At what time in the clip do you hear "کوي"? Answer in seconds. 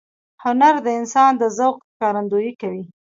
2.61-2.83